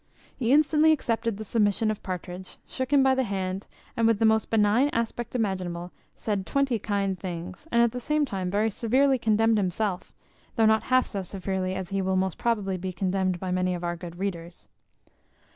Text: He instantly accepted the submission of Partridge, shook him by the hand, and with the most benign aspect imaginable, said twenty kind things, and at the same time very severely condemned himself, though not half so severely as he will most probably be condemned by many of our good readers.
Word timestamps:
He 0.35 0.51
instantly 0.51 0.91
accepted 0.91 1.37
the 1.37 1.43
submission 1.43 1.91
of 1.91 2.01
Partridge, 2.01 2.57
shook 2.65 2.91
him 2.91 3.03
by 3.03 3.13
the 3.13 3.21
hand, 3.21 3.67
and 3.95 4.07
with 4.07 4.17
the 4.17 4.25
most 4.25 4.49
benign 4.49 4.89
aspect 4.93 5.35
imaginable, 5.35 5.91
said 6.15 6.43
twenty 6.47 6.79
kind 6.79 7.19
things, 7.19 7.67
and 7.71 7.83
at 7.83 7.91
the 7.91 7.99
same 7.99 8.25
time 8.25 8.49
very 8.49 8.71
severely 8.71 9.19
condemned 9.19 9.59
himself, 9.59 10.11
though 10.55 10.65
not 10.65 10.81
half 10.85 11.05
so 11.05 11.21
severely 11.21 11.75
as 11.75 11.89
he 11.89 12.01
will 12.01 12.15
most 12.15 12.39
probably 12.39 12.77
be 12.77 12.91
condemned 12.91 13.39
by 13.39 13.51
many 13.51 13.75
of 13.75 13.83
our 13.83 13.95
good 13.95 14.17
readers. 14.17 14.67